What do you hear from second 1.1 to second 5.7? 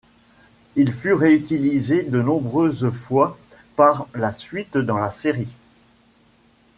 réutilisé de nombreuses fois par la suite dans la série.